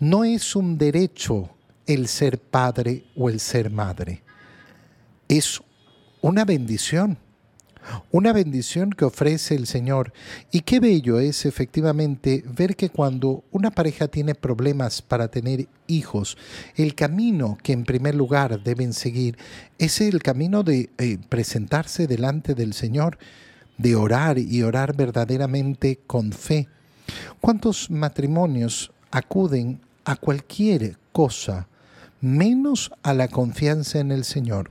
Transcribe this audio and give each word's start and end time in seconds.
No 0.00 0.24
es 0.24 0.54
un 0.56 0.78
derecho 0.78 1.50
el 1.86 2.08
ser 2.08 2.38
padre 2.38 3.04
o 3.16 3.28
el 3.28 3.40
ser 3.40 3.70
madre. 3.70 4.22
Es 5.28 5.60
una 6.20 6.44
bendición 6.44 7.18
una 8.10 8.32
bendición 8.32 8.90
que 8.90 9.04
ofrece 9.04 9.54
el 9.54 9.66
Señor. 9.66 10.12
Y 10.50 10.60
qué 10.60 10.80
bello 10.80 11.18
es 11.18 11.46
efectivamente 11.46 12.44
ver 12.46 12.76
que 12.76 12.90
cuando 12.90 13.44
una 13.50 13.70
pareja 13.70 14.08
tiene 14.08 14.34
problemas 14.34 15.02
para 15.02 15.28
tener 15.28 15.68
hijos, 15.86 16.36
el 16.76 16.94
camino 16.94 17.58
que 17.62 17.72
en 17.72 17.84
primer 17.84 18.14
lugar 18.14 18.62
deben 18.62 18.92
seguir 18.92 19.36
es 19.78 20.00
el 20.00 20.22
camino 20.22 20.62
de 20.62 20.90
eh, 20.98 21.18
presentarse 21.28 22.06
delante 22.06 22.54
del 22.54 22.72
Señor, 22.72 23.18
de 23.76 23.94
orar 23.94 24.38
y 24.38 24.62
orar 24.62 24.96
verdaderamente 24.96 26.00
con 26.06 26.32
fe. 26.32 26.68
¿Cuántos 27.40 27.90
matrimonios 27.90 28.90
acuden 29.10 29.80
a 30.08 30.16
cualquier 30.16 30.96
cosa 31.12 31.68
menos 32.20 32.90
a 33.02 33.12
la 33.12 33.28
confianza 33.28 34.00
en 34.00 34.10
el 34.10 34.24
Señor? 34.24 34.70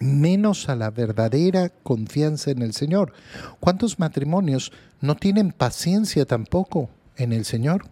menos 0.00 0.68
a 0.68 0.74
la 0.74 0.90
verdadera 0.90 1.68
confianza 1.68 2.50
en 2.50 2.62
el 2.62 2.72
Señor. 2.72 3.12
¿Cuántos 3.60 4.00
matrimonios 4.00 4.72
no 5.00 5.14
tienen 5.14 5.52
paciencia 5.52 6.24
tampoco 6.24 6.90
en 7.16 7.32
el 7.32 7.44
Señor? 7.44 7.84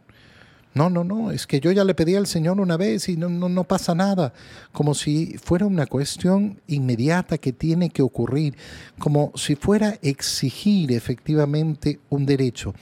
No, 0.72 0.88
no, 0.88 1.02
no, 1.02 1.32
es 1.32 1.48
que 1.48 1.58
yo 1.58 1.72
ya 1.72 1.82
le 1.82 1.94
pedí 1.94 2.14
al 2.14 2.28
Señor 2.28 2.60
una 2.60 2.76
vez 2.76 3.08
y 3.08 3.16
no, 3.16 3.28
no, 3.28 3.48
no, 3.48 3.64
pasa 3.64 3.92
nada, 3.92 4.32
como 4.70 4.94
si 4.94 5.36
fuera 5.42 5.66
una 5.66 5.86
cuestión 5.86 6.60
inmediata 6.68 7.38
que 7.38 7.52
tiene 7.52 7.90
que 7.90 8.02
ocurrir, 8.02 8.56
como 8.98 9.32
si 9.34 9.56
fuera 9.56 9.98
exigir 10.00 10.92
efectivamente 10.92 11.98
un 12.08 12.24
derecho. 12.24 12.72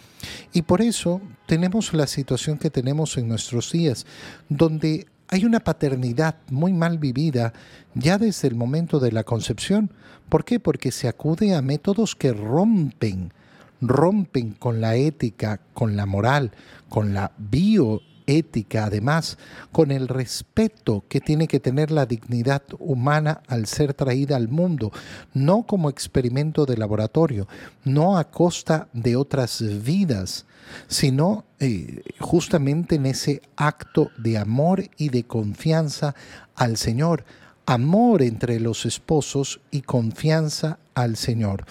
Y 0.52 0.62
por 0.62 0.82
eso 0.82 1.22
tenemos 1.46 1.94
la 1.94 2.06
situación 2.06 2.58
que 2.58 2.68
tenemos 2.68 3.16
en 3.16 3.26
nuestros 3.26 3.72
días, 3.72 4.04
donde 4.50 5.06
hay 5.28 5.46
una 5.46 5.60
paternidad 5.60 6.36
muy 6.50 6.74
mal 6.74 6.98
vivida 6.98 7.54
ya 7.94 8.18
desde 8.18 8.48
el 8.48 8.54
momento 8.54 9.00
de 9.00 9.12
la 9.12 9.24
concepción. 9.24 9.92
¿Por 10.28 10.44
qué? 10.44 10.60
Porque 10.60 10.92
se 10.92 11.08
acude 11.08 11.54
a 11.54 11.62
métodos 11.62 12.14
que 12.14 12.32
rompen, 12.32 13.32
rompen 13.80 14.52
con 14.52 14.80
la 14.80 14.96
ética, 14.96 15.60
con 15.74 15.96
la 15.96 16.06
moral, 16.06 16.52
con 16.88 17.14
la 17.14 17.32
bio 17.38 18.00
ética, 18.28 18.84
además, 18.84 19.38
con 19.72 19.90
el 19.90 20.06
respeto 20.06 21.04
que 21.08 21.20
tiene 21.20 21.48
que 21.48 21.60
tener 21.60 21.90
la 21.90 22.06
dignidad 22.06 22.62
humana 22.78 23.40
al 23.48 23.66
ser 23.66 23.94
traída 23.94 24.36
al 24.36 24.48
mundo, 24.48 24.92
no 25.32 25.62
como 25.62 25.88
experimento 25.88 26.66
de 26.66 26.76
laboratorio, 26.76 27.48
no 27.84 28.18
a 28.18 28.30
costa 28.30 28.88
de 28.92 29.16
otras 29.16 29.62
vidas, 29.82 30.44
sino 30.86 31.44
eh, 31.58 32.02
justamente 32.20 32.96
en 32.96 33.06
ese 33.06 33.40
acto 33.56 34.10
de 34.18 34.36
amor 34.36 34.84
y 34.98 35.08
de 35.08 35.24
confianza 35.24 36.14
al 36.54 36.76
Señor, 36.76 37.24
amor 37.64 38.22
entre 38.22 38.60
los 38.60 38.84
esposos 38.84 39.60
y 39.70 39.82
confianza 39.82 40.78
al 40.94 41.16
Señor. 41.16 41.64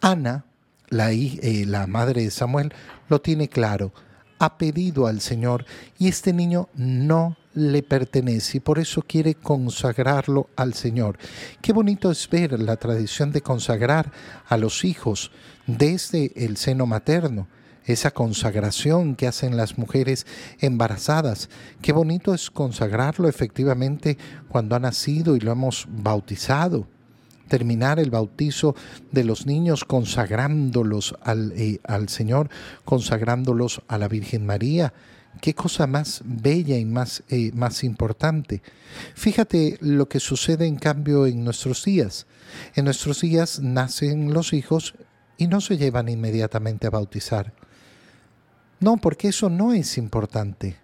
Ana, 0.00 0.44
la, 0.90 1.12
eh, 1.12 1.64
la 1.66 1.86
madre 1.86 2.22
de 2.22 2.30
Samuel, 2.30 2.72
lo 3.08 3.20
tiene 3.20 3.48
claro 3.48 3.92
ha 4.38 4.56
pedido 4.56 5.06
al 5.06 5.20
Señor 5.20 5.64
y 5.98 6.08
este 6.08 6.32
niño 6.32 6.68
no 6.74 7.36
le 7.54 7.82
pertenece 7.82 8.58
y 8.58 8.60
por 8.60 8.78
eso 8.78 9.02
quiere 9.02 9.34
consagrarlo 9.34 10.48
al 10.56 10.74
Señor. 10.74 11.18
Qué 11.60 11.72
bonito 11.72 12.10
es 12.10 12.28
ver 12.28 12.60
la 12.60 12.76
tradición 12.76 13.32
de 13.32 13.42
consagrar 13.42 14.12
a 14.46 14.56
los 14.56 14.84
hijos 14.84 15.32
desde 15.66 16.32
el 16.36 16.56
seno 16.56 16.86
materno, 16.86 17.48
esa 17.84 18.10
consagración 18.10 19.16
que 19.16 19.26
hacen 19.26 19.56
las 19.56 19.78
mujeres 19.78 20.26
embarazadas. 20.60 21.48
Qué 21.82 21.92
bonito 21.92 22.34
es 22.34 22.50
consagrarlo 22.50 23.28
efectivamente 23.28 24.18
cuando 24.48 24.76
ha 24.76 24.78
nacido 24.78 25.36
y 25.36 25.40
lo 25.40 25.50
hemos 25.50 25.86
bautizado 25.88 26.86
terminar 27.48 27.98
el 27.98 28.10
bautizo 28.10 28.76
de 29.10 29.24
los 29.24 29.46
niños 29.46 29.84
consagrándolos 29.84 31.16
al, 31.22 31.52
eh, 31.56 31.80
al 31.84 32.08
Señor, 32.08 32.48
consagrándolos 32.84 33.82
a 33.88 33.98
la 33.98 34.08
Virgen 34.08 34.46
María. 34.46 34.92
Qué 35.40 35.54
cosa 35.54 35.86
más 35.86 36.22
bella 36.24 36.76
y 36.78 36.84
más, 36.84 37.22
eh, 37.28 37.52
más 37.54 37.84
importante. 37.84 38.62
Fíjate 39.14 39.78
lo 39.80 40.08
que 40.08 40.20
sucede 40.20 40.66
en 40.66 40.76
cambio 40.76 41.26
en 41.26 41.44
nuestros 41.44 41.84
días. 41.84 42.26
En 42.74 42.84
nuestros 42.84 43.20
días 43.20 43.60
nacen 43.60 44.32
los 44.32 44.52
hijos 44.52 44.94
y 45.36 45.46
no 45.46 45.60
se 45.60 45.76
llevan 45.76 46.08
inmediatamente 46.08 46.86
a 46.86 46.90
bautizar. 46.90 47.52
No, 48.80 48.96
porque 48.96 49.28
eso 49.28 49.48
no 49.48 49.72
es 49.72 49.98
importante. 49.98 50.76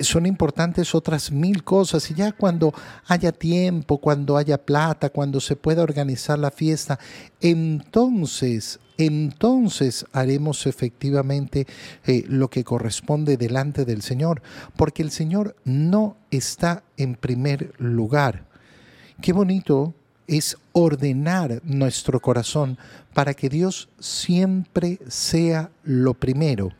Son 0.00 0.26
importantes 0.26 0.94
otras 0.94 1.30
mil 1.30 1.64
cosas 1.64 2.10
y 2.10 2.14
ya 2.14 2.32
cuando 2.32 2.72
haya 3.06 3.32
tiempo, 3.32 3.98
cuando 3.98 4.36
haya 4.36 4.58
plata, 4.58 5.10
cuando 5.10 5.40
se 5.40 5.56
pueda 5.56 5.82
organizar 5.82 6.38
la 6.38 6.50
fiesta, 6.50 6.98
entonces, 7.40 8.80
entonces 8.98 10.06
haremos 10.12 10.66
efectivamente 10.66 11.66
eh, 12.06 12.24
lo 12.28 12.48
que 12.48 12.64
corresponde 12.64 13.36
delante 13.36 13.84
del 13.84 14.02
Señor, 14.02 14.42
porque 14.76 15.02
el 15.02 15.10
Señor 15.10 15.56
no 15.64 16.16
está 16.30 16.84
en 16.96 17.14
primer 17.14 17.72
lugar. 17.78 18.46
Qué 19.20 19.32
bonito 19.32 19.94
es 20.26 20.56
ordenar 20.72 21.60
nuestro 21.64 22.20
corazón 22.20 22.78
para 23.12 23.34
que 23.34 23.48
Dios 23.48 23.88
siempre 23.98 24.98
sea 25.08 25.70
lo 25.84 26.14
primero 26.14 26.70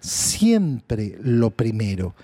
siempre 0.00 1.16
lo 1.22 1.50
primero. 1.50 2.14